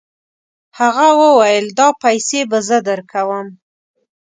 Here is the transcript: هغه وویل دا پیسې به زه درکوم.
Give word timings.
هغه 0.79 1.07
وویل 1.21 1.65
دا 1.79 1.87
پیسې 2.01 2.39
به 2.49 2.57
زه 2.67 2.77
درکوم. 2.87 3.47